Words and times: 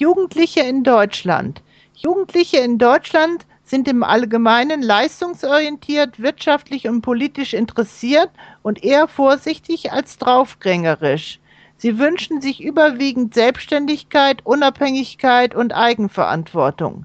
Jugendliche 0.00 0.60
in 0.60 0.82
Deutschland. 0.82 1.62
Jugendliche 1.94 2.56
in 2.56 2.78
Deutschland 2.78 3.44
sind 3.64 3.86
im 3.86 4.02
Allgemeinen 4.02 4.80
leistungsorientiert, 4.80 6.18
wirtschaftlich 6.18 6.88
und 6.88 7.02
politisch 7.02 7.52
interessiert 7.52 8.30
und 8.62 8.82
eher 8.82 9.08
vorsichtig 9.08 9.92
als 9.92 10.16
draufgängerisch. 10.16 11.38
Sie 11.76 11.98
wünschen 11.98 12.40
sich 12.40 12.62
überwiegend 12.62 13.34
Selbstständigkeit, 13.34 14.40
Unabhängigkeit 14.46 15.54
und 15.54 15.74
Eigenverantwortung. 15.74 17.04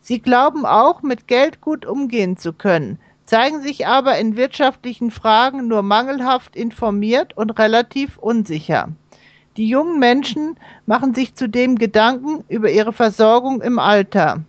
Sie 0.00 0.18
glauben 0.18 0.66
auch, 0.66 1.00
mit 1.02 1.28
Geld 1.28 1.60
gut 1.60 1.86
umgehen 1.86 2.36
zu 2.36 2.52
können, 2.52 2.98
zeigen 3.24 3.62
sich 3.62 3.86
aber 3.86 4.18
in 4.18 4.34
wirtschaftlichen 4.36 5.12
Fragen 5.12 5.68
nur 5.68 5.82
mangelhaft 5.82 6.56
informiert 6.56 7.36
und 7.36 7.56
relativ 7.60 8.18
unsicher. 8.18 8.88
Die 9.56 9.68
jungen 9.68 9.98
Menschen 9.98 10.56
machen 10.86 11.14
sich 11.14 11.34
zudem 11.34 11.76
Gedanken 11.76 12.44
über 12.48 12.70
ihre 12.70 12.92
Versorgung 12.92 13.60
im 13.60 13.78
Alter. 13.78 14.42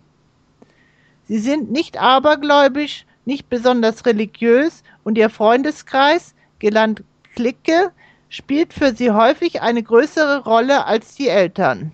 Sie 1.26 1.38
sind 1.38 1.70
nicht 1.70 2.00
abergläubisch, 2.00 3.04
nicht 3.26 3.48
besonders 3.48 4.06
religiös 4.06 4.82
und 5.04 5.18
ihr 5.18 5.30
Freundeskreis, 5.30 6.34
genannt 6.58 7.02
Clique, 7.34 7.92
spielt 8.28 8.72
für 8.72 8.94
sie 8.94 9.10
häufig 9.10 9.60
eine 9.60 9.82
größere 9.82 10.44
Rolle 10.44 10.86
als 10.86 11.14
die 11.14 11.28
Eltern. 11.28 11.92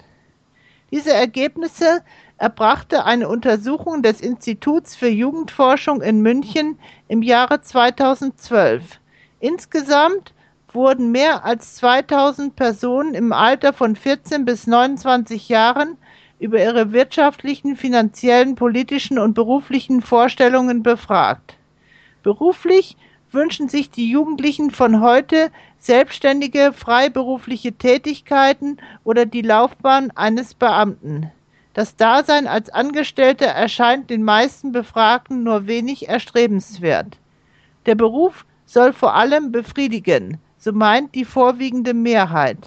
Diese 0.90 1.12
Ergebnisse 1.12 2.02
erbrachte 2.38 3.04
eine 3.04 3.28
Untersuchung 3.28 4.02
des 4.02 4.20
Instituts 4.20 4.96
für 4.96 5.08
Jugendforschung 5.08 6.00
in 6.00 6.22
München 6.22 6.78
im 7.08 7.22
Jahre 7.22 7.60
2012. 7.60 8.82
Insgesamt 9.40 10.32
wurden 10.74 11.10
mehr 11.10 11.44
als 11.44 11.76
2000 11.76 12.56
Personen 12.56 13.14
im 13.14 13.32
Alter 13.32 13.72
von 13.72 13.96
14 13.96 14.44
bis 14.44 14.66
29 14.66 15.48
Jahren 15.48 15.96
über 16.38 16.62
ihre 16.62 16.92
wirtschaftlichen, 16.92 17.76
finanziellen, 17.76 18.54
politischen 18.54 19.18
und 19.18 19.34
beruflichen 19.34 20.00
Vorstellungen 20.00 20.82
befragt. 20.82 21.56
Beruflich 22.22 22.96
wünschen 23.32 23.68
sich 23.68 23.90
die 23.90 24.10
Jugendlichen 24.10 24.70
von 24.70 25.00
heute 25.00 25.50
selbstständige 25.78 26.72
freiberufliche 26.72 27.72
Tätigkeiten 27.72 28.78
oder 29.04 29.26
die 29.26 29.42
Laufbahn 29.42 30.10
eines 30.14 30.54
Beamten. 30.54 31.30
Das 31.72 31.96
Dasein 31.96 32.46
als 32.46 32.68
Angestellter 32.70 33.46
erscheint 33.46 34.10
den 34.10 34.24
meisten 34.24 34.72
Befragten 34.72 35.44
nur 35.44 35.66
wenig 35.66 36.08
erstrebenswert. 36.08 37.16
Der 37.86 37.94
Beruf 37.94 38.44
soll 38.66 38.92
vor 38.92 39.14
allem 39.14 39.52
befriedigen, 39.52 40.38
so 40.60 40.72
meint 40.72 41.14
die 41.14 41.24
vorwiegende 41.24 41.94
Mehrheit. 41.94 42.58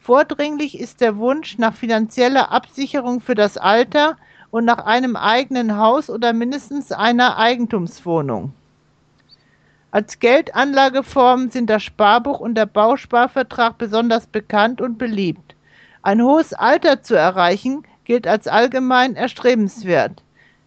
Vordringlich 0.00 0.80
ist 0.80 1.02
der 1.02 1.18
Wunsch 1.18 1.58
nach 1.58 1.74
finanzieller 1.74 2.50
Absicherung 2.50 3.20
für 3.20 3.34
das 3.34 3.58
Alter 3.58 4.16
und 4.50 4.64
nach 4.64 4.86
einem 4.86 5.14
eigenen 5.14 5.76
Haus 5.76 6.08
oder 6.08 6.32
mindestens 6.32 6.90
einer 6.90 7.36
Eigentumswohnung. 7.36 8.54
Als 9.90 10.18
Geldanlageform 10.18 11.50
sind 11.50 11.68
das 11.68 11.82
Sparbuch 11.82 12.40
und 12.40 12.54
der 12.54 12.66
Bausparvertrag 12.66 13.76
besonders 13.76 14.26
bekannt 14.26 14.80
und 14.80 14.96
beliebt. 14.96 15.54
Ein 16.02 16.22
hohes 16.22 16.54
Alter 16.54 17.02
zu 17.02 17.14
erreichen 17.14 17.82
gilt 18.04 18.26
als 18.26 18.48
allgemein 18.48 19.16
erstrebenswert. 19.16 20.22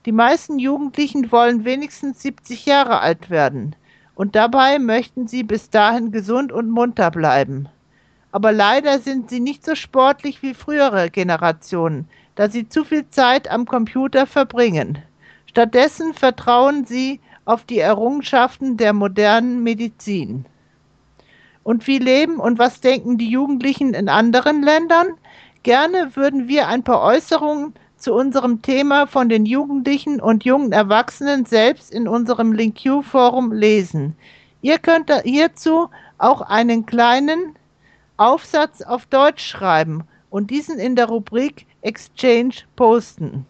Die 0.06 0.12
meisten 0.12 0.60
Jugendlichen 0.60 1.32
wollen 1.32 1.66
wenigstens 1.66 2.22
70 2.22 2.68
Jahre 2.68 3.00
alt 3.00 3.32
werden 3.32 3.76
und 4.18 4.36
dabei 4.36 4.80
möchten 4.80 5.28
sie 5.28 5.44
bis 5.44 5.70
dahin 5.70 6.12
gesund 6.12 6.52
und 6.52 6.72
munter 6.72 7.12
bleiben. 7.12 7.70
Aber 8.32 8.52
leider 8.52 8.98
sind 8.98 9.30
sie 9.30 9.40
nicht 9.40 9.64
so 9.64 9.76
sportlich 9.76 10.42
wie 10.42 10.56
frühere 10.56 11.12
Generationen, 11.12 12.10
da 12.34 12.50
sie 12.50 12.68
zu 12.68 12.84
viel 12.84 13.08
Zeit 13.12 13.50
am 13.50 13.68
Computer 13.68 14.26
verbringen. 14.26 14.98
Stattdessen 15.46 16.16
vertrauen 16.16 16.84
sie 16.84 17.20
auf 17.46 17.64
die 17.66 17.78
Errungenschaften 17.78 18.76
der 18.76 18.92
modernen 18.92 19.62
Medizin. 19.62 20.46
Und 21.62 21.86
wie 21.86 22.00
leben 22.00 22.40
und 22.40 22.58
was 22.58 22.82
denken 22.82 23.20
die 23.20 23.30
Jugendlichen 23.30 23.94
in 23.94 24.10
anderen 24.10 24.64
Ländern? 24.64 25.10
Gerne 25.62 26.16
würden 26.16 26.48
wir 26.48 26.68
ein 26.68 26.84
paar 26.84 27.04
Äußerungen 27.04 27.76
zu 27.98 28.14
unserem 28.14 28.62
Thema 28.62 29.08
von 29.08 29.28
den 29.28 29.46
Jugendlichen 29.46 30.22
und 30.22 30.46
jungen 30.46 30.72
Erwachsenen 30.72 31.46
selbst 31.46 31.92
in 31.92 32.08
unserem 32.08 32.52
LinkU-Forum 32.52 33.52
lesen. 33.52 34.16
Ihr 34.62 34.78
könnt 34.78 35.12
hierzu 35.24 35.90
auch 36.20 36.42
einen 36.42 36.86
kleinen 36.86 37.56
Aufsatz 38.18 38.84
auf 38.84 39.08
Deutsch 39.08 39.44
schreiben 39.44 40.04
und 40.30 40.52
diesen 40.52 40.78
in 40.78 40.96
der 40.96 41.08
Rubrik 41.08 41.66
Exchange 41.82 42.54
posten. 42.76 43.48